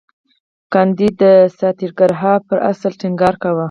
[0.73, 1.23] ګاندي د
[1.57, 3.59] ساتیاګراها پر اصل ټینګار کاوه.